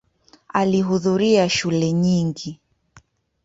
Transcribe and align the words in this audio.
Alihudhuria 0.53 1.47
shule 1.49 1.91
nyingi. 1.93 2.59